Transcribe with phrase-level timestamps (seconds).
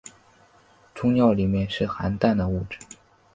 [0.95, 2.79] 终尿里面是含氮的物质。